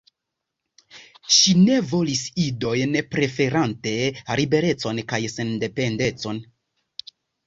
[1.33, 3.93] Ŝi ne volis idojn, preferante
[4.39, 6.41] liberecon kaj sendependecon.